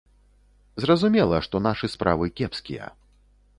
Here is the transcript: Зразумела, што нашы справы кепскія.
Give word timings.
Зразумела, 0.85 1.35
што 1.49 1.55
нашы 1.67 1.91
справы 1.97 2.33
кепскія. 2.41 2.91